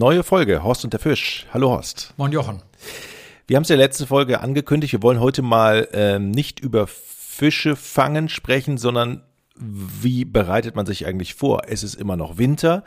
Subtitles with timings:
[0.00, 1.46] Neue Folge, Horst und der Fisch.
[1.52, 2.14] Hallo Horst.
[2.16, 2.62] Moin Jochen.
[3.46, 7.76] Wir haben es ja letzte Folge angekündigt, wir wollen heute mal ähm, nicht über Fische
[7.76, 9.22] fangen sprechen, sondern
[9.56, 11.64] wie bereitet man sich eigentlich vor?
[11.66, 12.82] Es ist immer noch Winter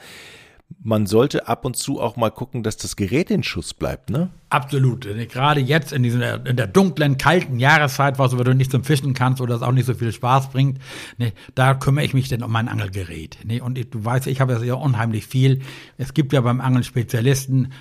[0.81, 4.29] man sollte ab und zu auch mal gucken, dass das Gerät in Schuss bleibt, ne?
[4.49, 5.07] Absolut.
[5.29, 9.41] Gerade jetzt in, dieser, in der dunklen, kalten Jahreszeit, wo du nicht zum Fischen kannst
[9.41, 10.79] oder es auch nicht so viel Spaß bringt,
[11.17, 13.39] ne, da kümmere ich mich denn um mein Angelgerät.
[13.45, 13.61] Ne?
[13.61, 15.61] Und du weißt, ich habe ja unheimlich viel.
[15.97, 17.71] Es gibt ja beim Angeln Spezialisten,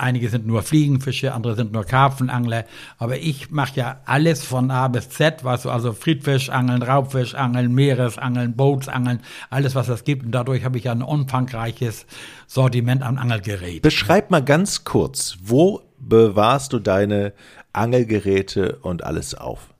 [0.00, 2.66] Einige sind nur Fliegenfische, andere sind nur Karpfenangler.
[2.98, 8.54] Aber ich mache ja alles von A bis Z, weißt du, also Friedfischangeln, Raubfischangeln, Meeresangeln,
[8.54, 9.18] Bootsangeln,
[9.50, 10.24] alles was es gibt.
[10.24, 12.06] Und dadurch habe ich ja ein umfangreiches
[12.46, 13.82] Sortiment an Angelgeräten.
[13.82, 17.32] Beschreib mal ganz kurz, wo bewahrst du deine
[17.72, 19.74] Angelgeräte und alles auf?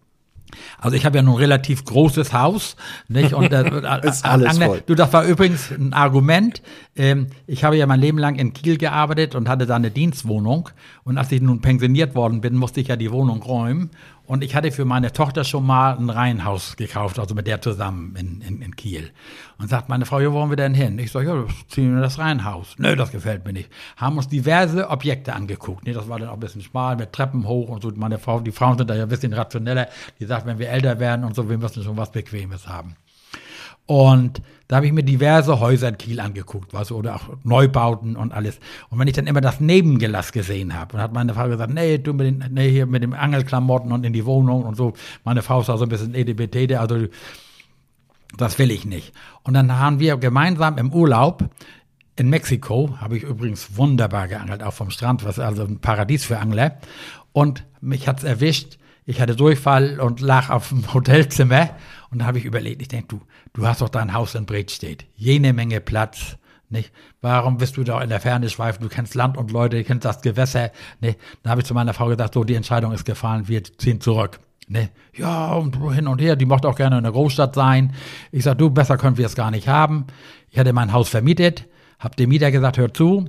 [0.79, 2.77] Also ich habe ja nun ein relativ großes Haus,
[3.09, 3.35] nicht?
[3.35, 3.65] Und äh,
[4.07, 4.83] ist alles Angler, voll.
[4.87, 6.63] Du, das war übrigens ein Argument.
[6.97, 10.69] Ähm, ich habe ja mein Leben lang in Kiel gearbeitet und hatte da eine Dienstwohnung.
[11.05, 13.91] Und als ich nun pensioniert worden bin, musste ich ja die Wohnung räumen.
[14.29, 18.15] Und ich hatte für meine Tochter schon mal ein Reihenhaus gekauft, also mit der zusammen
[18.15, 19.11] in, in, in Kiel.
[19.57, 20.99] Und sagt meine Frau, ja, wo wollen wir denn hin?
[20.99, 22.75] Ich sage, ja, ziehen wir das Reihenhaus.
[22.77, 23.71] Nö, das gefällt mir nicht.
[23.97, 25.87] Haben uns diverse Objekte angeguckt.
[25.87, 27.91] Nee, das war dann auch ein bisschen schmal, mit Treppen hoch und so.
[27.97, 29.89] Meine Frau, die Frauen sind da ja ein bisschen rationeller.
[30.21, 32.97] Die sagt, wenn wir älter werden und so, wir müssen schon was Bequemes haben.
[33.89, 38.35] Und da habe ich mir diverse Häuser in Kiel angeguckt, was oder auch Neubauten und
[38.35, 38.61] alles.
[38.91, 41.97] Und wenn ich dann immer das Nebengelass gesehen habe, und hat meine Frau gesagt, nee,
[41.97, 44.93] du mit den, nee, hier mit dem Angelklamotten und in die Wohnung und so.
[45.25, 47.07] Meine Frau ist also ein bisschen EDBT, also
[48.37, 49.15] das will ich nicht.
[49.43, 51.49] Und dann haben wir gemeinsam im Urlaub
[52.17, 56.41] in Mexiko, habe ich übrigens wunderbar geangelt, auch vom Strand, was also ein Paradies für
[56.41, 56.77] Angler.
[57.33, 61.71] Und mich hat's erwischt, ich hatte Durchfall und lag auf dem Hotelzimmer
[62.11, 63.21] und da habe ich überlegt, ich denke, du,
[63.53, 66.37] du hast doch dein Haus in Bredstedt, jene Menge Platz,
[66.71, 66.93] nicht?
[67.23, 68.83] Warum bist du da in der Ferne schweifen?
[68.83, 70.71] Du kennst Land und Leute, du kennst das Gewässer,
[71.01, 71.19] nicht?
[71.43, 74.39] Da habe ich zu meiner Frau gesagt, so, die Entscheidung ist gefallen, wir ziehen zurück.
[74.69, 74.91] Ne?
[75.17, 77.95] Ja, und hin und her, die mochte auch gerne in der Großstadt sein.
[78.33, 80.07] Ich sag, du, besser können wir es gar nicht haben.
[80.51, 81.67] Ich hatte mein Haus vermietet,
[81.99, 83.29] hab dem Mieter gesagt, hör zu,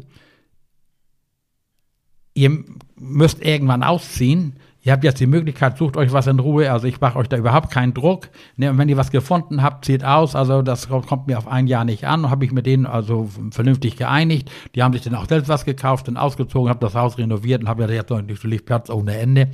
[2.34, 2.63] ihr
[2.96, 6.72] müsst irgendwann ausziehen Ihr habt jetzt die Möglichkeit, sucht euch was in Ruhe.
[6.72, 8.29] Also ich mache euch da überhaupt keinen Druck.
[8.56, 10.35] Ne, und wenn ihr was gefunden habt, zieht aus.
[10.35, 12.29] Also das kommt mir auf ein Jahr nicht an.
[12.29, 14.50] Habe ich mit denen also vernünftig geeinigt.
[14.75, 17.67] Die haben sich dann auch selbst was gekauft und ausgezogen, habe das Haus renoviert und
[17.67, 19.50] habe ja jetzt natürlich Platz ohne Ende.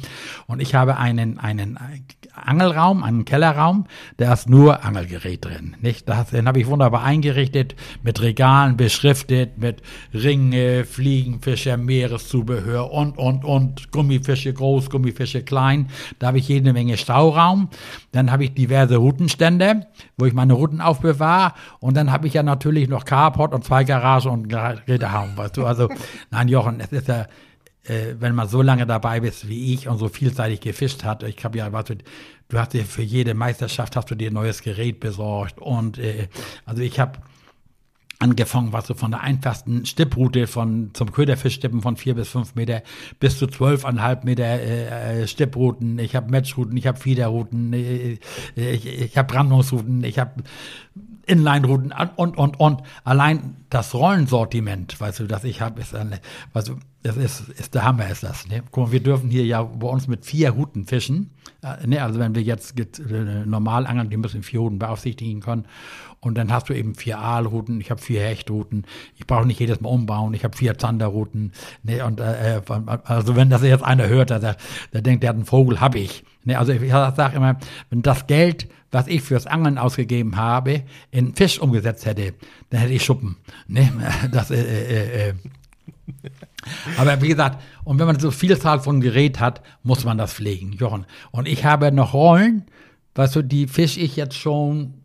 [0.45, 1.79] Und ich habe einen, einen
[2.37, 3.85] Angelraum, einen Kellerraum,
[4.17, 5.75] da ist nur Angelgerät drin.
[5.81, 6.07] Nicht?
[6.07, 9.81] Das, den habe ich wunderbar eingerichtet, mit Regalen beschriftet, mit
[10.13, 15.87] Ringe, Fliegenfische, Meereszubehör und, und, und, Gummifische groß, Gummifische Fische klein.
[16.19, 17.69] Da habe ich jede Menge Stauraum.
[18.11, 19.87] Dann habe ich diverse Routenstände,
[20.17, 21.53] wo ich meine Routen aufbewahre.
[21.79, 25.65] Und dann habe ich ja natürlich noch Carport und zwei Garagen und Gerätehaum, weißt du.
[25.65, 25.89] Also,
[26.31, 27.25] nein, Jochen, es ist ja,
[27.87, 31.43] äh, wenn man so lange dabei bist wie ich und so vielseitig gefischt hat, ich
[31.43, 31.95] habe ja, weißt du,
[32.49, 36.27] du hast dir für jede Meisterschaft hast du dir ein neues Gerät besorgt und äh,
[36.65, 37.19] also ich habe
[38.19, 42.81] angefangen, was so von der einfachsten Stipproute von zum Köderfischstippen von vier bis fünf Meter
[43.19, 45.99] bis zu zwölfeinhalb Meter äh, äh Stipprouten.
[45.99, 48.17] Ich habe Matchrouten, ich habe Fiederrouten, äh,
[48.55, 50.43] äh, ich, ich habe Brandungsrouten, ich habe
[51.25, 52.81] Inline-Routen und und und.
[53.03, 56.19] Allein das Rollensortiment, weißt du, das ich habe, ist eine,
[56.53, 58.47] weißt du, das ist, ist der Hammer, ist das.
[58.47, 58.63] Ne?
[58.71, 61.29] Guck mal, wir dürfen hier ja bei uns mit vier Routen fischen.
[61.61, 62.01] Äh, ne?
[62.01, 65.65] Also wenn wir jetzt äh, normal angeln, die müssen vier Routen beaufsichtigen können.
[66.19, 68.85] Und dann hast du eben vier Aalrouten, ich habe vier Hechtrouten,
[69.17, 71.51] ich brauche nicht jedes Mal umbauen, ich habe vier Zanderrouten.
[71.83, 72.03] Ne?
[72.03, 72.61] Und äh, äh
[73.03, 74.57] also wenn das jetzt einer hört, der,
[74.91, 76.23] der denkt, der hat einen Vogel, habe ich.
[76.43, 76.57] Ne?
[76.57, 77.59] Also ich sage immer,
[77.91, 82.33] wenn das Geld, was ich fürs Angeln ausgegeben habe, in Fisch umgesetzt hätte,
[82.71, 83.37] dann hätte ich Schuppen.
[83.67, 83.91] Ne?
[84.31, 85.33] Das, äh, äh.
[86.97, 90.73] Aber wie gesagt, und wenn man so Vielzahl von Gerät hat, muss man das pflegen,
[90.73, 91.05] Jochen.
[91.31, 92.65] Und ich habe noch Rollen,
[93.15, 94.95] weißt du, die fische ich jetzt schon,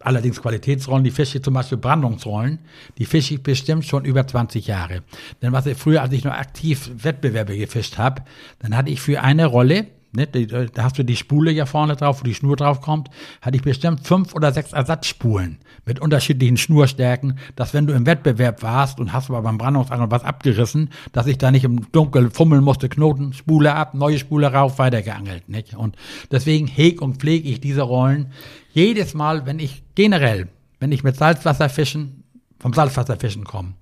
[0.00, 2.60] allerdings Qualitätsrollen, die fische ich zum Beispiel Brandungsrollen,
[2.98, 5.02] die fische ich bestimmt schon über 20 Jahre.
[5.42, 8.22] Denn was ich früher, als ich noch aktiv Wettbewerbe gefischt habe,
[8.60, 12.20] dann hatte ich für eine Rolle Ne, da hast du die Spule ja vorne drauf,
[12.20, 13.10] wo die Schnur drauf kommt,
[13.42, 18.62] hatte ich bestimmt fünf oder sechs Ersatzspulen mit unterschiedlichen Schnurstärken, dass wenn du im Wettbewerb
[18.62, 22.64] warst und hast aber beim Brandungsangeln was abgerissen, dass ich da nicht im Dunkeln fummeln
[22.64, 25.48] musste, Knoten, Spule ab, neue Spule rauf, weitergeangelt.
[25.48, 25.74] Nicht?
[25.74, 25.96] Und
[26.30, 28.32] deswegen heg und pflege ich diese Rollen
[28.72, 30.48] jedes Mal, wenn ich generell,
[30.80, 32.24] wenn ich mit Salzwasserfischen,
[32.58, 33.74] vom Salzwasserfischen komme,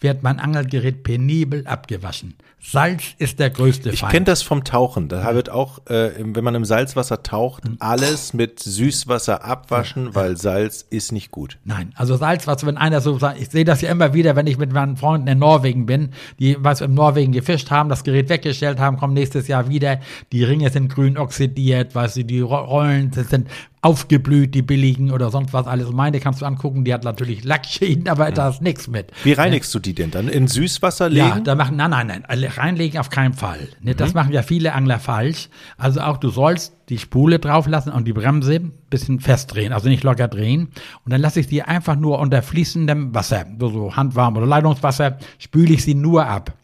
[0.00, 2.34] wird mein Angelgerät penibel abgewaschen.
[2.60, 4.12] Salz ist der größte Ich Feind.
[4.12, 5.08] kenne das vom Tauchen.
[5.08, 10.84] Da wird auch, äh, wenn man im Salzwasser taucht, alles mit Süßwasser abwaschen, weil Salz
[10.90, 11.58] ist nicht gut.
[11.64, 14.58] Nein, also Salzwasser, wenn einer so sagt, ich sehe das ja immer wieder, wenn ich
[14.58, 16.10] mit meinen Freunden in Norwegen bin,
[16.40, 20.00] die was in Norwegen gefischt haben, das Gerät weggestellt haben, kommen nächstes Jahr wieder,
[20.32, 23.46] die Ringe sind grün oxidiert, weißt du, die Ro- Rollen sind
[23.82, 25.90] aufgeblüht, die billigen oder sonst was alles.
[25.92, 29.12] Meine kannst du angucken, die hat natürlich Lackschäden, aber da ist nichts mit.
[29.24, 30.28] Wie reinigst du die denn dann?
[30.28, 31.28] In Süßwasser legen?
[31.28, 33.68] Ja, da machen, nein, nein, nein, reinlegen auf keinen Fall.
[33.80, 35.48] Ne, Das machen ja viele Angler falsch.
[35.76, 39.88] Also auch du sollst die Spule drauf lassen und die Bremse ein bisschen festdrehen, also
[39.88, 40.68] nicht locker drehen.
[41.04, 45.18] Und dann lasse ich sie einfach nur unter fließendem Wasser, so, so handwarm oder Leitungswasser,
[45.38, 46.54] spüle ich sie nur ab.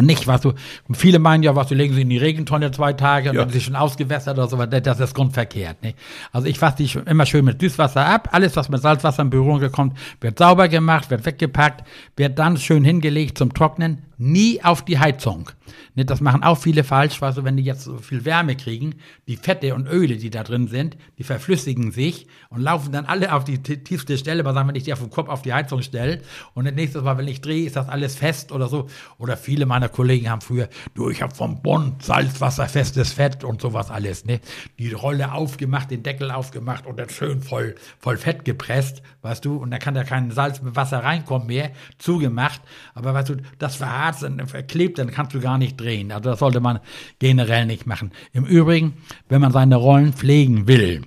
[0.00, 0.52] Nicht, was du,
[0.92, 3.40] viele meinen ja, was du legen sie in die Regentonne zwei Tage und Ja.
[3.42, 5.82] dann ist sie schon ausgewässert oder so, das ist grundverkehrt.
[5.82, 5.94] Ne?
[6.32, 8.28] Also ich fasse die schon immer schön mit Süßwasser ab.
[8.32, 11.84] Alles, was mit Salzwasser in Berührung kommt, wird sauber gemacht, wird weggepackt,
[12.16, 13.98] wird dann schön hingelegt zum Trocknen.
[14.22, 15.48] Nie auf die Heizung.
[15.96, 18.96] Das machen auch viele falsch, weil so, wenn die jetzt so viel Wärme kriegen,
[19.26, 23.32] die Fette und Öle, die da drin sind, die verflüssigen sich und laufen dann alle
[23.34, 24.44] auf die ti- tiefste Stelle.
[24.44, 26.20] Was sagen, wenn ich die auf den Kopf auf die Heizung stelle
[26.52, 28.88] und das nächste Mal, wenn ich drehe, ist das alles fest oder so.
[29.16, 33.62] Oder viele meiner Kollegen haben früher, du, ich habe vom Bond Salzwasser festes Fett und
[33.62, 34.40] sowas alles, ne?
[34.78, 39.56] Die Rolle aufgemacht, den Deckel aufgemacht und dann schön voll, voll Fett gepresst, weißt du,
[39.56, 42.60] und da kann da kein Salz mit Wasser reinkommen mehr, zugemacht.
[42.94, 46.10] Aber weißt du, das verharrt, dann verklebt, dann kannst du gar nicht drehen.
[46.10, 46.80] Also das sollte man
[47.20, 48.10] generell nicht machen.
[48.32, 48.94] Im Übrigen,
[49.28, 51.02] wenn man seine Rollen pflegen will,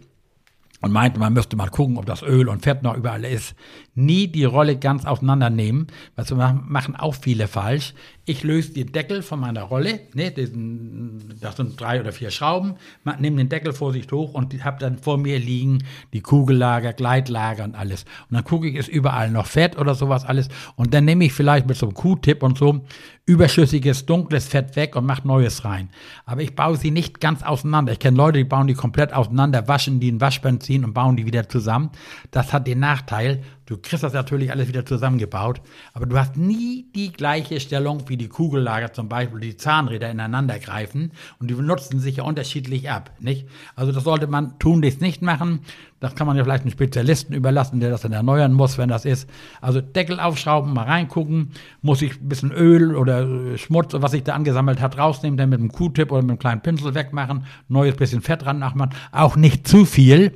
[0.83, 3.55] und meinte, man müsste mal gucken, ob das Öl und Fett noch überall ist.
[3.95, 7.93] Nie die Rolle ganz auseinandernehmen, was wir machen- machen auch viele falsch.
[8.25, 12.75] Ich löse den Deckel von meiner Rolle, ne, diesen, das sind drei oder vier Schrauben,
[13.19, 17.75] nehme den Deckel vorsichtig hoch und habe dann vor mir liegen die Kugellager, Gleitlager und
[17.75, 18.05] alles.
[18.29, 20.47] Und dann gucke ich, ist überall noch Fett oder sowas alles.
[20.75, 22.81] Und dann nehme ich vielleicht mit so einem Q-Tip und so
[23.25, 25.89] überschüssiges, dunkles Fett weg und mache Neues rein.
[26.25, 27.93] Aber ich baue sie nicht ganz auseinander.
[27.93, 31.25] Ich kenne Leute, die bauen die komplett auseinander, waschen die in Waschbenzin und bauen die
[31.25, 31.89] wieder zusammen.
[32.31, 35.62] Das hat den Nachteil, du kriegst das natürlich alles wieder zusammengebaut,
[35.94, 40.60] aber du hast nie die gleiche Stellung wie die Kugellager zum Beispiel, die Zahnräder ineinander
[40.60, 43.48] greifen und die nutzen sich ja unterschiedlich ab, nicht?
[43.75, 45.62] Also das sollte man tunlichst nicht machen.
[46.00, 49.06] Das kann man ja vielleicht einem Spezialisten überlassen, der das dann erneuern muss, wenn das
[49.06, 49.30] ist.
[49.62, 51.51] Also Deckel aufschrauben, mal reingucken,
[51.81, 55.50] muss ich ein bisschen Öl oder äh, Schmutz, was sich da angesammelt hat, rausnehmen, dann
[55.50, 59.38] mit einem Q-Tip oder mit einem kleinen Pinsel wegmachen, neues bisschen Fett ran nachmachen, auch
[59.38, 60.33] nicht zu viel.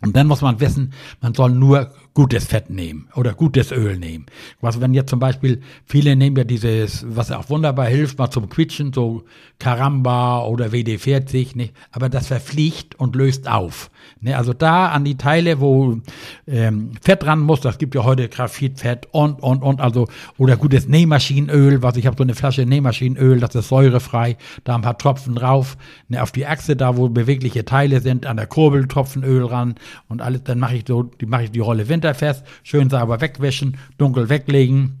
[0.00, 4.26] Und dann muss man wissen, man soll nur gutes Fett nehmen oder gutes Öl nehmen.
[4.60, 8.48] Was wenn jetzt zum Beispiel, viele nehmen ja dieses, was auch wunderbar hilft, mal zum
[8.48, 9.24] Quietschen, so
[9.58, 11.74] Caramba oder WD-40, nicht?
[11.90, 13.90] aber das verfliegt und löst auf.
[14.20, 14.36] Ne?
[14.36, 16.00] Also da an die Teile, wo
[16.46, 20.88] ähm, Fett ran muss, das gibt ja heute Graphitfett und, und, und, also, oder gutes
[20.88, 25.34] Nähmaschinenöl, was ich habe so eine Flasche Nähmaschinenöl, das ist säurefrei, da ein paar Tropfen
[25.34, 25.76] drauf,
[26.08, 29.76] ne, auf die Achse, da wo bewegliche Teile sind, an der Kurbel Tropfen Öl ran
[30.08, 33.78] und alles, dann mache ich so, die mache ich die Rolle winterfest, schön sauber wegwischen,
[33.96, 34.98] dunkel weglegen,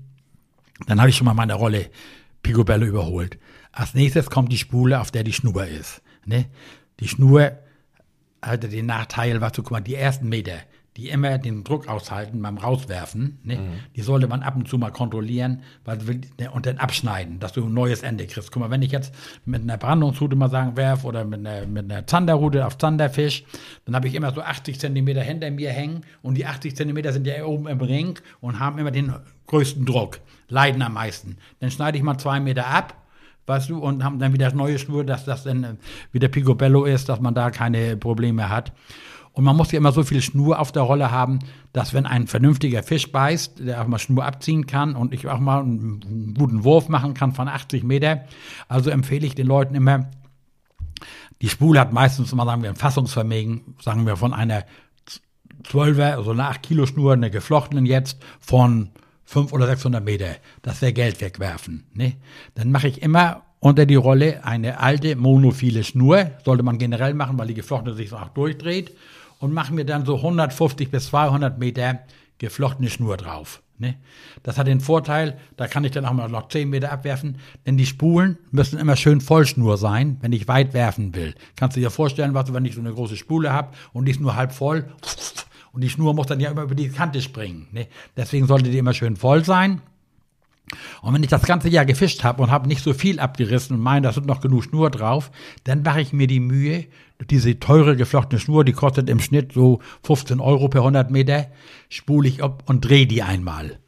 [0.86, 1.90] dann habe ich schon mal meine Rolle
[2.42, 3.38] Picobello überholt.
[3.72, 6.02] Als nächstes kommt die Spule, auf der die Schnur ist.
[6.24, 6.46] Ne?
[7.00, 7.52] Die Schnur
[8.40, 10.58] hatte den Nachteil, was du, guck mal, die ersten Meter,
[10.96, 13.58] die immer den Druck aushalten beim Rauswerfen, ne?
[13.96, 15.98] die sollte man ab und zu mal kontrollieren, weil
[16.52, 18.52] und dann abschneiden, dass du ein neues Ende kriegst.
[18.52, 19.14] Guck mal, wenn ich jetzt
[19.46, 23.44] mit einer Brandungsrute mal sagen werf oder mit einer, mit einer Zanderrute auf Zanderfisch,
[23.86, 27.26] dann habe ich immer so 80 Zentimeter hinter mir hängen und die 80 Zentimeter sind
[27.26, 29.14] ja oben im Ring und haben immer den
[29.46, 31.36] größten Druck, leiden am meisten.
[31.60, 32.94] Dann schneide ich mal zwei Meter ab,
[33.46, 35.74] weißt du, und haben dann wieder neue Schnur, dass das dann äh,
[36.12, 38.72] wieder Picobello ist, dass man da keine Probleme hat.
[39.32, 41.38] Und man muss ja immer so viel Schnur auf der Rolle haben,
[41.72, 45.38] dass wenn ein vernünftiger Fisch beißt, der auch mal Schnur abziehen kann und ich auch
[45.38, 48.24] mal einen, guten Wurf machen kann von 80 Meter.
[48.68, 50.10] Also empfehle ich den Leuten immer,
[51.40, 54.64] die Spule hat meistens mal, sagen wir, ein Fassungsvermögen, sagen wir, von einer
[55.64, 58.90] 12er, also eine 8 Kilo Schnur, eine geflochtenen jetzt, von
[59.24, 60.36] 500 oder 600 Meter.
[60.60, 61.84] Das wäre Geld wegwerfen.
[61.94, 62.16] Ne?
[62.54, 67.38] Dann mache ich immer unter die Rolle eine alte monophile Schnur, sollte man generell machen,
[67.38, 68.92] weil die geflochtene sich so auch durchdreht,
[69.42, 72.00] und mache mir dann so 150 bis 200 Meter
[72.38, 73.60] geflochtene Schnur drauf.
[73.78, 73.96] Ne?
[74.44, 77.76] Das hat den Vorteil, da kann ich dann auch mal noch 10 Meter abwerfen, denn
[77.76, 81.34] die Spulen müssen immer schön Vollschnur sein, wenn ich weit werfen will.
[81.56, 84.20] Kannst du dir vorstellen, was wenn ich so eine große Spule habe und die ist
[84.20, 84.86] nur halb voll
[85.72, 87.66] und die Schnur muss dann ja immer über die Kante springen.
[87.72, 87.88] Ne?
[88.16, 89.82] Deswegen sollte die immer schön voll sein.
[91.02, 93.82] Und wenn ich das ganze Jahr gefischt habe und habe nicht so viel abgerissen und
[93.82, 95.30] meine, da sind noch genug Schnur drauf,
[95.64, 96.86] dann mache ich mir die Mühe,
[97.30, 101.46] diese teure geflochtene Schnur, die kostet im Schnitt so 15 Euro per 100 Meter,
[101.88, 103.78] spule ich ab und drehe die einmal.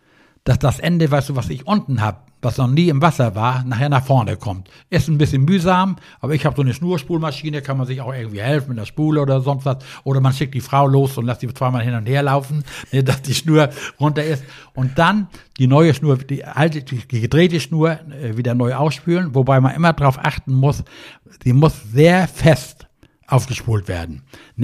[0.45, 3.65] dass das Ende, weißt du, was ich unten habe, was noch nie im Wasser war,
[3.65, 4.69] nachher nach vorne kommt.
[4.91, 8.41] Ist ein bisschen mühsam, aber ich habe so eine Schnurspulmaschine, kann man sich auch irgendwie
[8.41, 9.79] helfen mit der Spule oder sonst was.
[10.05, 13.03] Oder man schickt die Frau los und lässt die zweimal hin und her laufen, ne,
[13.03, 14.45] dass die Schnur runter ist.
[14.75, 19.61] Und dann die neue Schnur, die alte, die gedrehte Schnur äh, wieder neu ausspülen, wobei
[19.61, 20.85] man immer darauf achten muss,
[21.43, 22.87] sie muss sehr fest
[23.27, 24.23] aufgespult werden.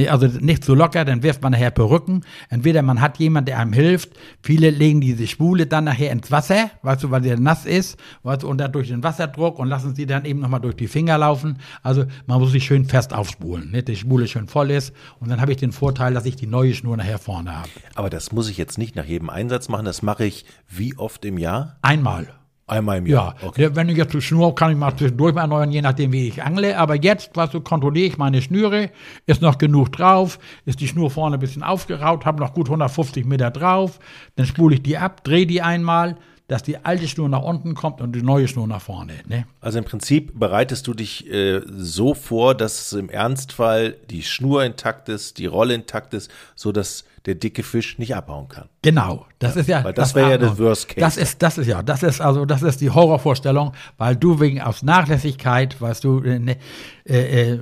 [0.09, 2.25] Also nicht so locker, dann wirft man nachher Perücken.
[2.49, 4.11] Entweder man hat jemand, der einem hilft.
[4.43, 8.43] Viele legen diese Spule dann nachher ins Wasser, weißt du, weil sie nass ist, weißt
[8.43, 11.19] du, und dann durch den Wasserdruck und lassen sie dann eben nochmal durch die Finger
[11.19, 11.59] laufen.
[11.83, 13.83] Also man muss sich schön fest aufspulen, ne?
[13.83, 14.93] die Spule schön voll ist.
[15.19, 17.71] Und dann habe ich den Vorteil, dass ich die neue Schnur nachher vorne habe.
[17.95, 19.85] Aber das muss ich jetzt nicht nach jedem Einsatz machen.
[19.85, 21.77] Das mache ich wie oft im Jahr?
[21.83, 22.40] Einmal.
[22.71, 23.35] Einmal im Jahr.
[23.41, 23.71] Ja, okay.
[23.75, 26.43] wenn ich jetzt die Schnur kann ich mal zwischendurch mal erneuern, je nachdem, wie ich
[26.43, 26.79] angle.
[26.79, 28.91] Aber jetzt, was du, kontrolliere ich meine Schnüre,
[29.27, 33.27] ist noch genug drauf, ist die Schnur vorne ein bisschen aufgeraut, habe noch gut 150
[33.27, 33.99] Meter drauf,
[34.37, 36.17] dann spule ich die ab, drehe die einmal,
[36.51, 39.13] dass die alte Schnur nach unten kommt und die neue Schnur nach vorne.
[39.29, 39.47] Ne?
[39.61, 45.09] Also im Prinzip bereitest du dich äh, so vor, dass im Ernstfall die Schnur intakt
[45.09, 48.69] ist, die Rolle intakt ist, so dass der dicke Fisch nicht abhauen kann.
[48.83, 51.01] Genau, das ja, ist ja weil das, das wäre ja der Worst Case.
[51.01, 54.61] Das ist das ist ja, das ist also das ist die Horrorvorstellung, weil du wegen
[54.61, 56.57] aus Nachlässigkeit, weißt du, äh, ne,
[57.05, 57.61] äh, äh,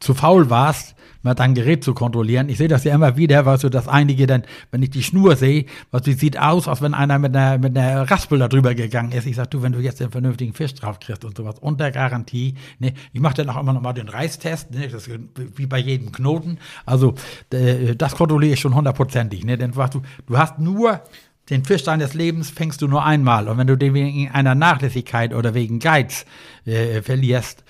[0.00, 2.48] zu faul warst, mal dein Gerät zu kontrollieren.
[2.48, 5.36] Ich sehe das ja immer wieder, weißt du, dass einige dann, wenn ich die Schnur
[5.36, 8.74] sehe, was die sieht aus, als wenn einer mit einer, mit einer Raspel da drüber
[8.74, 9.26] gegangen ist.
[9.26, 12.54] Ich sag, du, wenn du jetzt den vernünftigen Fisch drauf kriegst und sowas, unter Garantie,
[12.78, 15.08] ne, ich mache dann auch immer noch mal den Reißtest, ne, das
[15.56, 16.58] wie bei jedem Knoten.
[16.86, 17.14] Also,
[17.50, 21.00] das kontrolliere ich schon hundertprozentig, ne, denn du, du hast nur
[21.50, 23.48] den Fisch deines Lebens fängst du nur einmal.
[23.48, 26.24] Und wenn du den wegen einer Nachlässigkeit oder wegen Geiz
[26.64, 27.64] äh, verlierst,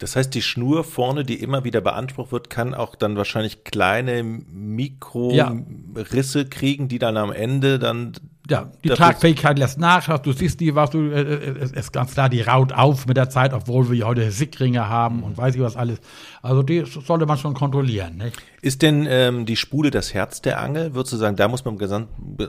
[0.00, 4.22] das heißt, die Schnur vorne, die immer wieder beansprucht wird, kann auch dann wahrscheinlich kleine
[4.22, 6.46] Mikrorisse ja.
[6.48, 8.12] kriegen, die dann am Ende dann.
[8.48, 10.18] Ja, die Tragfähigkeit lässt nach.
[10.20, 13.18] Du siehst die, was du, äh, äh, es ist ganz klar, die raut auf mit
[13.18, 15.98] der Zeit, obwohl wir heute Sickringe haben und weiß ich was alles.
[16.40, 18.16] Also die sollte man schon kontrollieren.
[18.16, 18.42] Nicht?
[18.62, 20.94] Ist denn ähm, die Spule das Herz der Angel?
[20.94, 21.76] Würdest du sagen, da muss man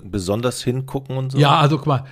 [0.05, 1.37] besonders hingucken und so?
[1.37, 2.05] Ja, also guck mal,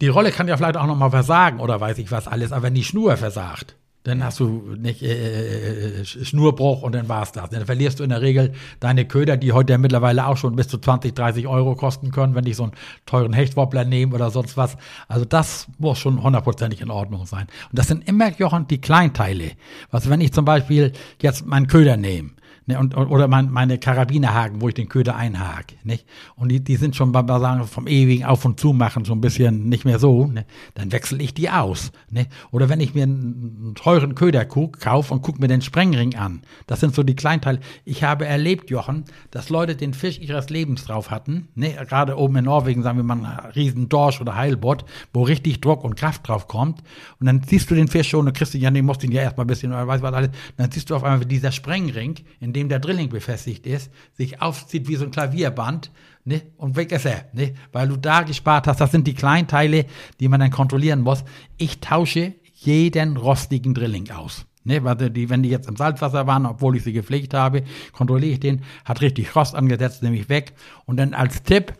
[0.00, 2.64] die Rolle kann ja vielleicht auch noch mal versagen oder weiß ich was alles, aber
[2.64, 7.32] wenn die Schnur versagt, dann hast du nicht äh, äh, äh Schnurbruch und dann war's
[7.32, 7.48] das.
[7.48, 10.68] Dann verlierst du in der Regel deine Köder, die heute ja mittlerweile auch schon bis
[10.68, 12.72] zu 20, 30 Euro kosten können, wenn ich so einen
[13.06, 14.76] teuren Hechtwobbler nehme oder sonst was.
[15.08, 17.46] Also das muss schon hundertprozentig in Ordnung sein.
[17.70, 19.52] Und das sind immer, Jochen, die Kleinteile.
[19.90, 20.92] Was, wenn ich zum Beispiel
[21.22, 22.30] jetzt meinen Köder nehme,
[22.66, 25.74] Ne, und, oder mein, meine Karabinerhaken, wo ich den Köder einhake.
[25.84, 26.06] Nicht?
[26.34, 29.68] Und die, die sind schon beim sagen, vom ewigen Auf- und Zumachen so ein bisschen
[29.68, 30.26] nicht mehr so.
[30.26, 30.46] Ne?
[30.74, 31.92] Dann wechsle ich die aus.
[32.10, 32.26] Ne?
[32.52, 36.40] Oder wenn ich mir einen, einen teuren Köder kaufe und gucke mir den Sprengring an.
[36.66, 37.60] Das sind so die Kleinteile.
[37.84, 41.48] Ich habe erlebt, Jochen, dass Leute den Fisch ihres Lebens drauf hatten.
[41.54, 41.74] Ne?
[41.86, 45.84] Gerade oben in Norwegen, sagen wir mal, einen riesen Dorsch oder Heilbott, wo richtig Druck
[45.84, 46.82] und Kraft drauf kommt.
[47.20, 49.20] Und dann siehst du den Fisch schon und kriegst ihn ja, nee, musst ihn ja
[49.20, 50.30] erstmal ein bisschen, oder weiß was alles.
[50.56, 54.40] Dann siehst du auf einmal, wie dieser Sprengring, in dem der Drilling befestigt ist, sich
[54.40, 55.90] aufzieht wie so ein Klavierband,
[56.24, 56.42] ne?
[56.56, 57.54] Und weg ist er, ne?
[57.72, 58.80] Weil du da gespart hast.
[58.80, 59.86] Das sind die Kleinteile,
[60.20, 61.24] die man dann kontrollieren muss.
[61.58, 64.46] Ich tausche jeden rostigen Drilling aus.
[64.66, 68.32] Ne, weil die, wenn die jetzt im Salzwasser waren, obwohl ich sie gepflegt habe, kontrolliere
[68.32, 70.54] ich den, hat richtig Rost angesetzt, nehme ich weg.
[70.86, 71.74] Und dann als Tipp,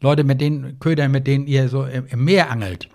[0.00, 2.88] Leute mit den Ködern, mit denen ihr so im Meer angelt,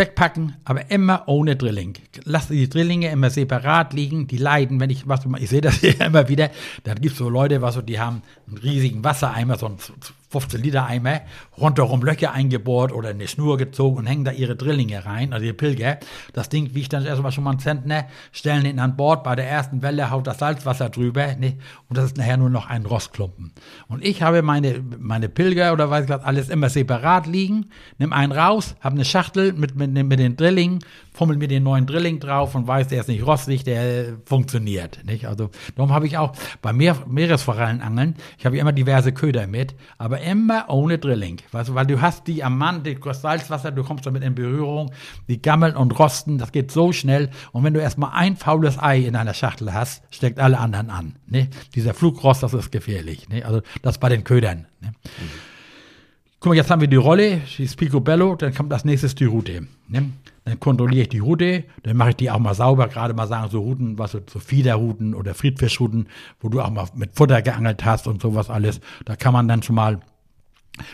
[0.00, 1.94] wegpacken, aber immer ohne Drilling.
[2.24, 6.00] Lass die Drillinge immer separat liegen, die leiden, wenn ich was, ich sehe das hier
[6.00, 6.50] immer wieder,
[6.84, 9.76] da gibt es so Leute, was die haben einen riesigen Wassereimer, so ein
[10.30, 11.22] 15 Liter Eimer,
[11.58, 15.56] rundherum Löcher eingebohrt oder eine Schnur gezogen und hängen da ihre Drillinge rein, also ihr
[15.56, 15.98] Pilger.
[16.32, 19.48] Das Ding wiegt dann erstmal schon mal einen Zentner, stellen ihn an Bord, bei der
[19.48, 21.58] ersten Welle haut das Salzwasser drüber, ne,
[21.88, 23.52] und das ist nachher nur noch ein Rostklumpen.
[23.88, 27.66] Und ich habe meine, meine Pilger oder weiß ich was, alles immer separat liegen,
[27.98, 30.78] nimm einen raus, habe eine Schachtel mit, mit, mit den Drillingen,
[31.12, 35.04] fummel mir den neuen Drilling drauf und weiß, der ist nicht rostig, der funktioniert.
[35.04, 35.26] Nicht?
[35.26, 36.32] Also darum habe ich auch
[36.62, 41.38] bei Meer, Meeresforellenangeln, ich habe immer diverse Köder mit, aber immer ohne Drilling.
[41.52, 44.92] Weißt du, weil du hast die am Mann, das Salzwasser, du kommst damit in Berührung,
[45.28, 47.30] die gammeln und rosten, das geht so schnell.
[47.52, 51.16] Und wenn du erstmal ein faules Ei in einer Schachtel hast, steckt alle anderen an.
[51.26, 51.48] Ne?
[51.74, 53.28] Dieser Flugrost, das ist gefährlich.
[53.28, 53.44] Ne?
[53.44, 54.66] Also das bei den Ködern.
[54.80, 54.88] Ne?
[54.88, 55.50] Mhm.
[56.40, 59.26] Guck mal, jetzt haben wir die Rolle, die ist Picobello, dann kommt als nächstes die
[59.26, 59.66] Route.
[59.88, 60.10] Ne?
[60.44, 63.50] Dann kontrolliere ich die Route, dann mache ich die auch mal sauber, gerade mal sagen,
[63.50, 66.08] so Routen, was so, Fiederrouten oder Friedfischrouten,
[66.40, 68.80] wo du auch mal mit Futter geangelt hast und sowas alles.
[69.04, 70.00] Da kann man dann schon mal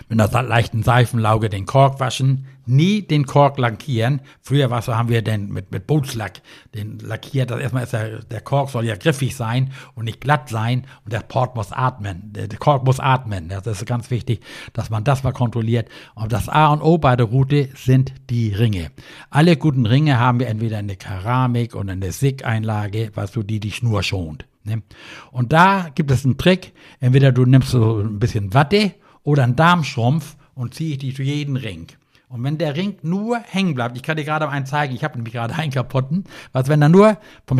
[0.09, 4.21] mit einer leichten Seifenlauge den Kork waschen, nie den Kork lackieren.
[4.41, 6.43] Früher war so, haben wir den mit, mit Bootslack
[6.75, 7.51] den lackiert.
[7.51, 11.13] Das erstmal ist der, der Kork soll ja griffig sein und nicht glatt sein und
[11.13, 12.33] der Port muss atmen.
[12.33, 13.49] Der, der Kork muss atmen.
[13.49, 14.41] Das ist ganz wichtig,
[14.73, 15.89] dass man das mal kontrolliert.
[16.15, 18.91] Und das A und O bei der Route sind die Ringe.
[19.31, 23.73] Alle guten Ringe haben wir entweder eine Keramik oder eine SIG-Einlage, was so die die
[23.73, 24.47] Schnur schont.
[24.65, 24.83] Ne?
[25.31, 26.73] Und da gibt es einen Trick.
[27.01, 28.95] Entweder du nimmst so ein bisschen Watte
[29.27, 31.89] oder einen Darmschrumpf und ziehe die durch jeden Ring.
[32.29, 35.17] Und wenn der Ring nur hängen bleibt, ich kann dir gerade einen zeigen, ich habe
[35.17, 37.59] nämlich gerade einen kaputten, was wenn er nur vom,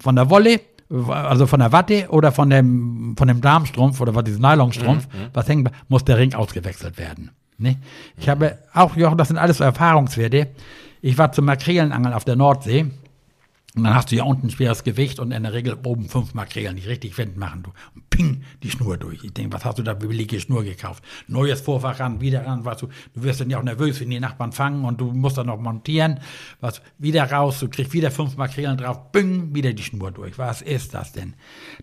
[0.00, 0.60] von der Wolle,
[1.08, 5.20] also von der Watte oder von dem, von dem Darmstrumpf oder von diesem Nylonstrumpf, mhm,
[5.20, 5.28] mhm.
[5.32, 7.30] was hängen bleibt, muss der Ring ausgewechselt werden.
[7.58, 7.76] Ne?
[8.16, 10.48] Ich habe auch, Jochen, das sind alles so Erfahrungswerte.
[11.02, 12.90] Ich war zum Makrelenangeln auf der Nordsee
[13.76, 16.32] und dann hast du ja unten ein schweres Gewicht und in der Regel oben fünf
[16.32, 17.62] Makrelen, die richtig Wind machen.
[17.62, 17.72] Du.
[17.94, 19.22] Und ping, die Schnur durch.
[19.22, 21.04] Ich denke, was hast du da für billige Schnur gekauft?
[21.28, 24.18] Neues Vorfach ran, wieder ran, weißt du, du wirst dann ja auch nervös, wenn die
[24.18, 26.20] Nachbarn fangen und du musst dann noch montieren.
[26.60, 30.38] Was, wieder raus, du kriegst wieder fünf Makrelen drauf, ping, wieder die Schnur durch.
[30.38, 31.34] Was ist das denn?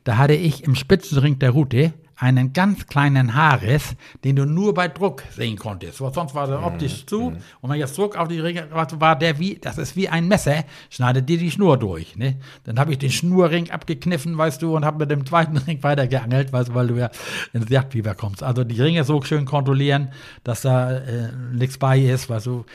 [0.03, 4.87] Da hatte ich im Spitzenring der Route einen ganz kleinen Haarriss, den du nur bei
[4.87, 5.97] Druck sehen konntest.
[5.97, 7.31] Sonst war der mhm, optisch zu.
[7.31, 7.37] Mhm.
[7.59, 10.63] Und wenn jetzt Druck auf die Ringe war, der wie, das ist wie ein Messer,
[10.89, 12.15] schneidet dir die Schnur durch.
[12.15, 12.37] Ne?
[12.63, 16.53] Dann habe ich den Schnurring abgekniffen, weißt du, und habe mit dem zweiten Ring weitergeangelt,
[16.53, 17.11] weißt du, weil du ja
[17.51, 18.41] ins Jagdfieber kommst.
[18.41, 20.11] Also die Ringe so schön kontrollieren,
[20.45, 22.65] dass da äh, nichts bei ist, weißt du.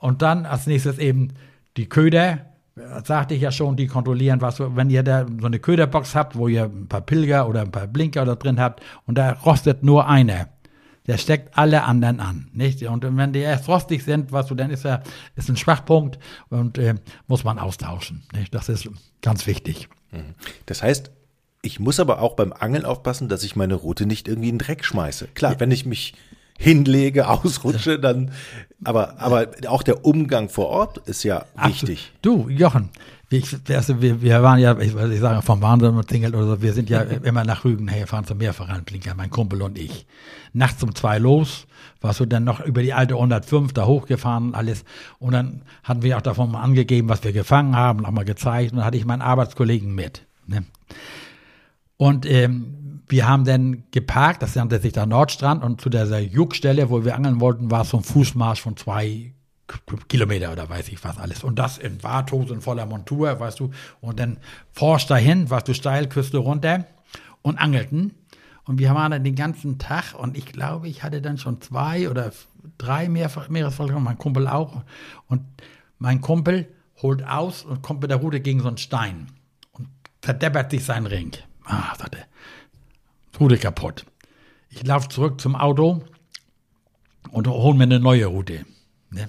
[0.00, 1.34] Und dann als nächstes eben
[1.76, 2.51] die Köder
[3.04, 6.48] sagte ich ja schon, die kontrollieren, was, wenn ihr da so eine Köderbox habt, wo
[6.48, 10.08] ihr ein paar Pilger oder ein paar Blinker da drin habt und da rostet nur
[10.08, 10.48] einer.
[11.06, 12.82] Der steckt alle anderen an, nicht?
[12.84, 15.02] Und wenn die erst rostig sind, was du, dann ist er,
[15.34, 16.94] ist ein Schwachpunkt und äh,
[17.26, 18.54] muss man austauschen, nicht?
[18.54, 18.88] Das ist
[19.20, 19.88] ganz wichtig.
[20.12, 20.34] Mhm.
[20.66, 21.10] Das heißt,
[21.62, 24.64] ich muss aber auch beim Angeln aufpassen, dass ich meine Route nicht irgendwie in den
[24.64, 25.28] Dreck schmeiße.
[25.34, 26.14] Klar, wenn ich mich
[26.62, 28.30] hinlege, ausrutsche, dann,
[28.84, 32.12] aber, aber auch der Umgang vor Ort ist ja wichtig.
[32.22, 32.90] Du, Jochen,
[33.30, 36.62] ich, also wir, wir waren ja, ich, ich sage vom Wahnsinn und Tingel oder so,
[36.62, 40.06] wir sind ja immer nach Rügen hergefahren zum Mehrfachanblinker, mein Kumpel und ich.
[40.52, 41.66] Nachts um zwei los,
[42.00, 44.84] warst du dann noch über die alte 105 da hochgefahren alles.
[45.18, 48.72] Und dann hatten wir auch davon mal angegeben, was wir gefangen haben, auch mal gezeigt.
[48.72, 50.22] Und dann hatte ich meinen Arbeitskollegen mit.
[50.46, 50.64] Ne?
[51.96, 52.81] Und ähm,
[53.12, 57.14] wir haben dann geparkt, das nannte sich der Nordstrand und zu dieser Juckstelle, wo wir
[57.14, 59.34] angeln wollten, war es so ein Fußmarsch von zwei
[60.08, 61.44] Kilometer oder weiß ich was alles.
[61.44, 63.70] Und das in Warthose und voller Montur, weißt du.
[64.00, 64.38] Und dann
[64.72, 66.86] forscht dahin, warst du Steilküste runter
[67.42, 68.14] und angelten.
[68.64, 72.08] Und wir waren dann den ganzen Tag und ich glaube, ich hatte dann schon zwei
[72.08, 72.32] oder
[72.78, 74.84] drei Meeresverletzungen, mein Kumpel auch.
[75.26, 75.42] Und
[75.98, 76.66] mein Kumpel
[77.02, 79.26] holt aus und kommt mit der Rute gegen so einen Stein
[79.72, 79.88] und
[80.22, 81.32] verdeppert sich seinen Ring.
[81.66, 82.18] Ah, sagte
[83.42, 84.06] Route kaputt.
[84.70, 86.04] Ich laufe zurück zum Auto
[87.32, 88.64] und hole mir eine neue Route.
[89.10, 89.28] Ne?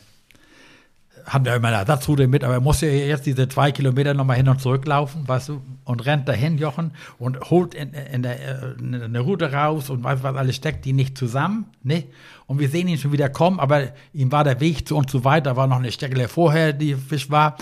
[1.25, 4.37] Haben wir immer eine Ersatzroute mit, aber er muss ja jetzt diese zwei Kilometer nochmal
[4.37, 8.75] hin und zurück laufen, weißt du, und rennt dahin, Jochen, und holt in, in der,
[8.77, 12.03] in eine Route raus und weiß was alles steckt, die nicht zusammen, ne?
[12.45, 15.23] Und wir sehen ihn schon wieder kommen, aber ihm war der Weg zu uns zu
[15.23, 17.55] weit, da war noch eine Stelle vorher, die Fisch war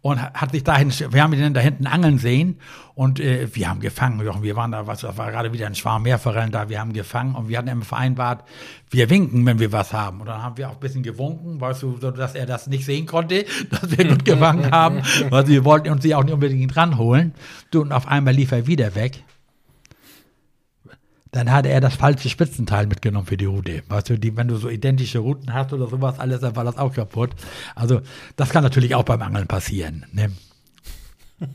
[0.00, 2.60] und hat sich dahin, wir haben ihn da hinten angeln sehen
[2.94, 4.20] und äh, wir haben gefangen.
[4.42, 7.34] Wir waren da, was, das war gerade wieder ein Schwarm Meerforellen da, wir haben gefangen
[7.34, 8.44] und wir hatten immer vereinbart,
[8.90, 10.20] wir winken, wenn wir was haben.
[10.20, 12.84] Und dann haben wir auch ein bisschen gewunken, weißt du, so, dass er das nicht
[12.84, 16.76] sehen konnte, dass wir gut gefangen haben, weil wir wollten uns sie auch nicht unbedingt
[16.76, 17.34] ranholen.
[17.72, 19.24] Du, und auf einmal lief er wieder weg
[21.32, 23.82] dann hatte er das falsche Spitzenteil mitgenommen für die Route.
[23.88, 26.78] Weißt du, die, wenn du so identische Routen hast oder sowas, alles, dann war das
[26.78, 27.30] auch kaputt.
[27.74, 28.00] Also,
[28.36, 30.06] das kann natürlich auch beim Angeln passieren.
[30.12, 30.32] Ne?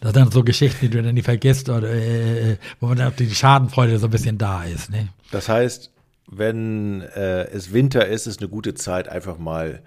[0.00, 3.30] Das sind so Geschichten, die du dann nicht vergisst, oder, äh, wo man dann die
[3.30, 4.90] Schadenfreude so ein bisschen da ist.
[4.90, 5.08] Ne?
[5.30, 5.90] Das heißt,
[6.28, 9.82] wenn äh, es Winter ist, ist eine gute Zeit, einfach mal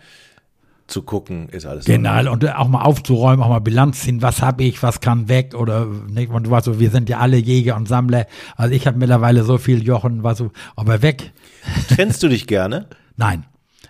[0.94, 1.86] zu gucken, ist alles.
[1.86, 5.54] Genau, und auch mal aufzuräumen, auch mal Bilanz ziehen, was habe ich, was kann weg
[5.56, 6.32] oder nicht.
[6.32, 8.28] Und du weißt so, wir sind ja alle Jäger und Sammler.
[8.56, 11.34] Also ich habe mittlerweile so viel Jochen, was so, aber weg.
[11.90, 12.88] Trennst du dich gerne?
[13.18, 13.46] Nein.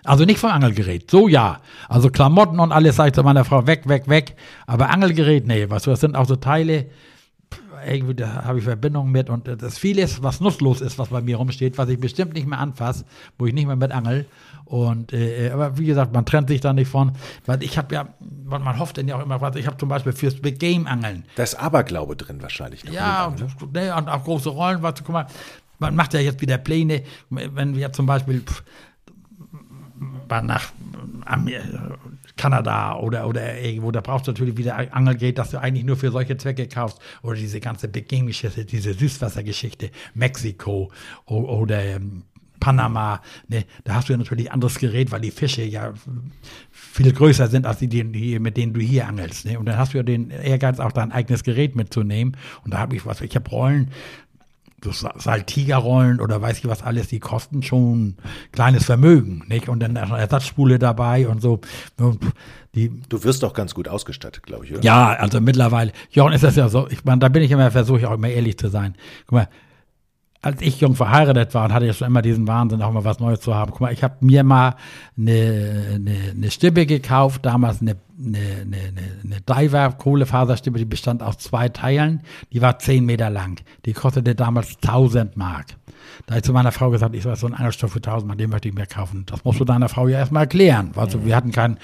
[0.05, 1.09] Also nicht vom Angelgerät.
[1.11, 1.59] So ja.
[1.87, 4.35] Also Klamotten und alles sage ich zu meiner Frau weg, weg, weg.
[4.65, 6.87] Aber Angelgerät, nee, weißt du, das sind auch so Teile,
[7.87, 11.37] irgendwie, da habe ich Verbindungen mit und das vieles, was nutzlos ist, was bei mir
[11.37, 13.05] rumsteht, was ich bestimmt nicht mehr anfasse,
[13.37, 14.25] wo ich nicht mehr mit angel.
[14.65, 17.13] Und äh, aber wie gesagt, man trennt sich da nicht von,
[17.45, 19.55] weil ich habe ja, man hofft denn ja auch immer was.
[19.55, 21.25] Ich habe zum Beispiel fürs Big Game Angeln.
[21.35, 22.83] Da ist Aberglaube drin wahrscheinlich.
[22.83, 25.27] Ja, und, ne, und auch große Rollen, was guck mal,
[25.79, 28.63] man macht ja jetzt wieder Pläne, wenn wir zum Beispiel pff,
[30.29, 30.71] nach
[32.35, 36.11] Kanada oder, oder irgendwo, da brauchst du natürlich wieder Angelgerät, das du eigentlich nur für
[36.11, 36.99] solche Zwecke kaufst.
[37.21, 40.91] Oder diese ganze Big Game-Geschichte, diese Süßwassergeschichte, Mexiko
[41.25, 42.23] oder ähm,
[42.63, 45.93] Panama, ne, da hast du ja natürlich anderes Gerät, weil die Fische ja
[46.71, 49.43] viel größer sind als die, die mit denen du hier angelst.
[49.43, 49.59] Ne?
[49.59, 52.37] Und dann hast du ja den Ehrgeiz, auch dein eigenes Gerät mitzunehmen.
[52.63, 53.91] Und da habe ich was, ich habe Rollen,
[54.81, 58.15] so Saltigerrollen oder weiß ich was alles, die kosten schon
[58.53, 59.67] kleines Vermögen, nicht?
[59.67, 61.59] Und dann eine Ersatzspule dabei und so.
[62.75, 64.83] Die, du wirst doch ganz gut ausgestattet, glaube ich, oder?
[64.83, 65.91] Ja, also mittlerweile.
[66.11, 68.29] Jochen ist das ja so, ich meine, da bin ich immer, versuche ich auch immer
[68.29, 68.95] ehrlich zu sein.
[69.25, 69.49] Guck mal,
[70.43, 73.19] als ich jung verheiratet war und hatte ja schon immer diesen Wahnsinn, auch mal was
[73.19, 73.71] Neues zu haben.
[73.71, 74.75] Guck mal, ich habe mir mal
[75.17, 78.81] eine, eine, eine Stippe gekauft, damals eine, eine, eine,
[79.23, 83.61] eine Diver Kohlefaserstippe, die bestand aus zwei Teilen, die war zehn Meter lang.
[83.85, 85.67] Die kostete damals 1000 Mark.
[86.25, 88.37] Da habe ich zu meiner Frau gesagt, ich sage, so ein Angelstoff für 1000 Mark,
[88.37, 89.25] den möchte ich mir kaufen.
[89.25, 90.91] Das musst du deiner Frau ja erstmal erklären.
[90.97, 91.25] Also mhm.
[91.25, 91.77] wir hatten kein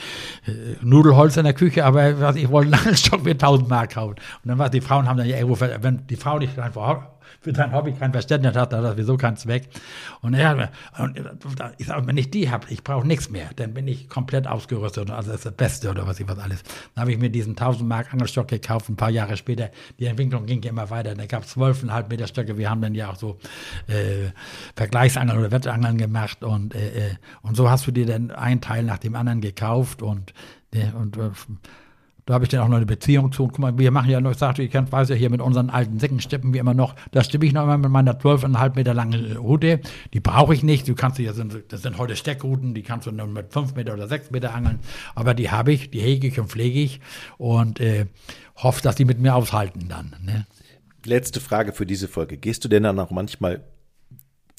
[0.45, 4.15] äh, Nudelholz in der Küche, aber was, ich wollte einen Angelstoff für 1000 Mark kaufen.
[4.43, 7.07] Und dann war die Frauen haben dann ja irgendwo, wenn die Frau nicht einfach
[7.41, 9.69] für sein Hobby kein Verständnis hat, hat er sowieso keinen Zweck.
[10.21, 11.21] Und er und
[11.77, 15.09] ich sage, wenn ich die habe, ich brauche nichts mehr, dann bin ich komplett ausgerüstet.
[15.09, 16.63] Also das ist das Beste oder was ich was alles.
[16.95, 19.69] Dann habe ich mir diesen 1000 Mark Angelstock gekauft, ein paar Jahre später.
[19.99, 21.15] Die Entwicklung ging immer weiter.
[21.15, 22.57] Da gab es 12,5 Meter Stöcke.
[22.57, 23.37] Wir haben dann ja auch so
[23.87, 24.31] äh,
[24.75, 28.83] Vergleichsangeln oder Wettangeln gemacht und, äh, äh, und so hast du dir dann einen Teil
[28.83, 30.33] nach dem anderen gekauft und,
[30.73, 31.31] äh, und äh,
[32.29, 33.45] da habe ich dann auch noch eine Beziehung zu.
[33.45, 35.71] Und guck mal, wir machen ja noch, ich sagte, kennt, weiß ja hier mit unseren
[35.71, 39.35] alten Säckenstippen wie immer noch, da stippe ich noch immer mit meiner 12,5 Meter langen
[39.35, 39.81] Route.
[40.13, 40.87] Die brauche ich nicht.
[40.87, 44.07] Du kannst ja, das sind heute Steckrouten, die kannst du nur mit 5 Meter oder
[44.07, 44.77] 6 Meter angeln.
[45.15, 47.01] Aber die habe ich, die hege ich und pflege ich
[47.39, 48.05] und äh,
[48.57, 50.15] hoffe, dass die mit mir aushalten dann.
[50.21, 50.45] Ne?
[51.05, 52.37] Letzte Frage für diese Folge.
[52.37, 53.63] Gehst du denn dann auch manchmal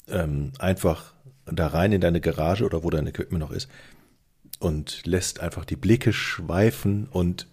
[0.09, 1.13] ähm, einfach
[1.45, 3.69] da rein in deine Garage oder wo dein Equipment noch ist
[4.59, 7.47] und lässt einfach die Blicke schweifen und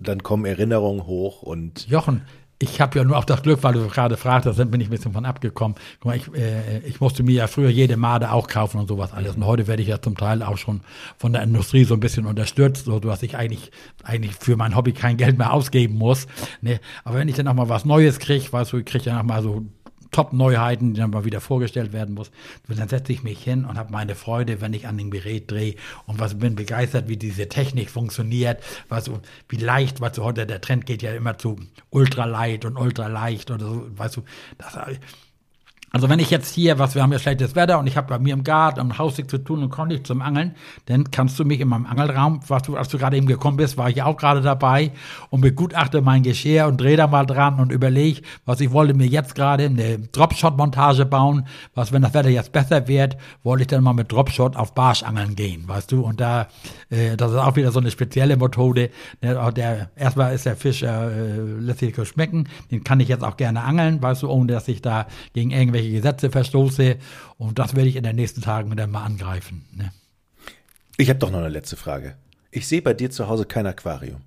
[0.00, 1.88] dann kommen Erinnerungen hoch und.
[1.88, 2.22] Jochen,
[2.60, 5.12] ich habe ja nur auf das Glück, weil du gerade fragtest, bin ich ein bisschen
[5.12, 5.76] von abgekommen.
[6.00, 9.12] Guck mal, ich, äh, ich musste mir ja früher jede Made auch kaufen und sowas
[9.12, 9.36] alles.
[9.36, 10.80] Und heute werde ich ja zum Teil auch schon
[11.16, 13.70] von der Industrie so ein bisschen unterstützt, so dass ich eigentlich,
[14.02, 16.26] eigentlich für mein Hobby kein Geld mehr ausgeben muss.
[16.60, 16.80] Ne?
[17.04, 19.24] Aber wenn ich dann auch mal was Neues kriege, weißt du, ich kriege ja auch
[19.24, 19.64] mal so
[20.10, 22.30] Top-Neuheiten, die dann mal wieder vorgestellt werden muss.
[22.68, 25.74] Dann setze ich mich hin und habe meine Freude, wenn ich an dem Gerät drehe
[26.06, 29.10] und was bin begeistert, wie diese Technik funktioniert, was
[29.48, 31.56] wie leicht, was du heute der Trend geht ja immer zu
[31.90, 34.22] ultralight und ultraleicht oder so, weißt du,
[34.58, 34.76] das
[35.90, 38.18] also wenn ich jetzt hier, was wir haben ja schlechtes Wetter und ich habe bei
[38.18, 40.54] mir im Garten im Haus zu tun und komme nicht zum Angeln,
[40.86, 43.78] dann kannst du mich in meinem Angelraum, was du, als du gerade eben gekommen bist,
[43.78, 44.92] war ich auch gerade dabei
[45.30, 49.06] und begutachte mein Geschirr und drehe da mal dran und überlege, was ich wollte mir
[49.06, 53.82] jetzt gerade eine Dropshot-Montage bauen, was wenn das Wetter jetzt besser wird, wollte ich dann
[53.82, 56.48] mal mit Dropshot auf Barschangeln gehen, weißt du, und da,
[56.90, 58.90] äh, das ist auch wieder so eine spezielle Methode,
[59.22, 63.36] der, der erstmal ist der Fisch, äh, lässt sich schmecken, den kann ich jetzt auch
[63.36, 66.96] gerne angeln, weißt du, ohne dass ich da gegen irgendwelche irgendwelche Gesetze verstoße.
[67.36, 69.64] Und das werde ich in den nächsten Tagen dann mal angreifen.
[69.74, 69.92] Ne?
[70.96, 72.16] Ich habe doch noch eine letzte Frage.
[72.50, 74.22] Ich sehe bei dir zu Hause kein Aquarium.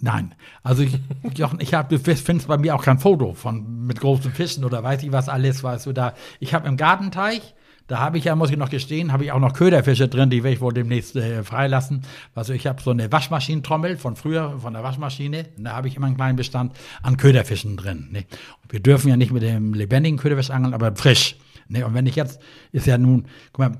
[0.00, 0.98] Nein, also ich,
[1.36, 4.82] Jochen, ich habe, du findest bei mir auch kein Foto von mit großen Fischen oder
[4.82, 6.14] weiß ich was alles, weißt du da.
[6.38, 7.54] Ich habe im Gartenteich,
[7.86, 10.42] da habe ich ja, muss ich noch gestehen, habe ich auch noch Köderfische drin, die
[10.42, 12.02] werde ich wohl demnächst äh, freilassen.
[12.34, 15.46] Also ich habe so eine Waschmaschinentrommel von früher, von der Waschmaschine.
[15.58, 18.08] Da habe ich immer einen kleinen Bestand an Köderfischen drin.
[18.10, 18.24] Ne?
[18.68, 21.36] wir dürfen ja nicht mit dem lebendigen Köderfisch angeln, aber frisch.
[21.68, 21.86] Ne?
[21.86, 22.40] Und wenn ich jetzt,
[22.72, 23.78] ist ja nun, guck mal,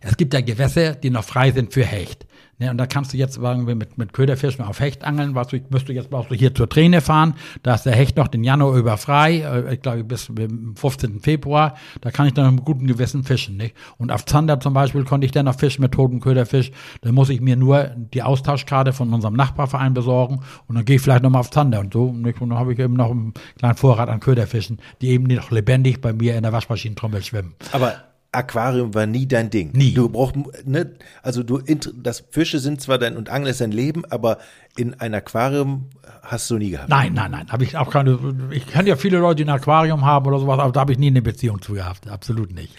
[0.00, 2.26] es gibt ja Gewässer, die noch frei sind für Hecht.
[2.60, 5.48] Ne, und da kannst du jetzt sagen wir mit, mit Köderfischen auf Hecht angeln, was
[5.48, 7.34] du, müsst jetzt brauchst du hier zur Träne fahren.
[7.62, 11.20] Da ist der Hecht noch den Januar über frei, äh, ich glaube bis zum 15.
[11.20, 11.74] Februar.
[12.02, 13.56] Da kann ich dann mit gutem Gewissen fischen.
[13.56, 13.74] Nicht?
[13.96, 16.70] Und auf Zander zum Beispiel konnte ich dann noch fischen mit totem Köderfisch.
[17.00, 21.02] Da muss ich mir nur die Austauschkarte von unserem Nachbarverein besorgen und dann gehe ich
[21.02, 22.12] vielleicht nochmal auf Zander und so.
[22.12, 22.42] Nicht?
[22.42, 26.02] Und dann habe ich eben noch einen kleinen Vorrat an Köderfischen, die eben noch lebendig
[26.02, 27.54] bei mir in der Waschmaschinentrommel schwimmen.
[27.72, 27.94] Aber
[28.32, 29.72] Aquarium war nie dein Ding.
[29.72, 29.92] Nie.
[29.92, 34.04] Du brauchst, ne, also du, das Fische sind zwar dein und Angeln ist dein Leben,
[34.04, 34.38] aber
[34.76, 35.86] in ein Aquarium
[36.22, 36.88] hast du nie gehabt.
[36.88, 38.18] Nein, nein, nein, habe ich auch keine.
[38.52, 40.98] Ich kenne ja viele Leute, die ein Aquarium haben oder sowas, aber da habe ich
[40.98, 42.08] nie eine Beziehung zu gehabt.
[42.08, 42.72] Absolut nicht.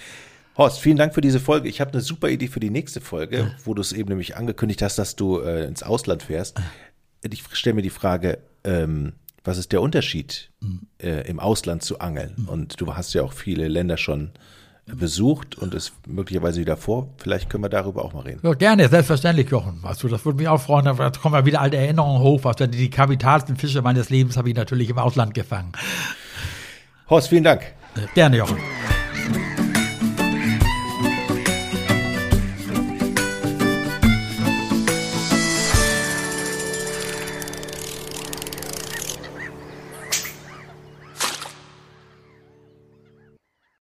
[0.57, 1.67] Horst, vielen Dank für diese Folge.
[1.67, 4.81] Ich habe eine super Idee für die nächste Folge, wo du es eben nämlich angekündigt
[4.81, 6.61] hast, dass du äh, ins Ausland fährst.
[7.29, 10.87] Ich stelle mir die Frage, ähm, was ist der Unterschied mhm.
[11.01, 12.33] äh, im Ausland zu angeln?
[12.35, 12.49] Mhm.
[12.49, 14.31] Und du hast ja auch viele Länder schon
[14.85, 17.09] besucht und ist möglicherweise wieder vor.
[17.17, 18.39] Vielleicht können wir darüber auch mal reden.
[18.43, 19.81] Ja, gerne, selbstverständlich, Jochen.
[20.01, 20.85] Du, das würde mich auch freuen.
[20.85, 22.41] Da kommen ja wieder alte Erinnerungen hoch.
[22.43, 25.71] Was die kapitalsten Fische meines Lebens habe ich natürlich im Ausland gefangen.
[27.09, 27.61] Horst, vielen Dank.
[28.15, 28.57] Gerne, Jochen.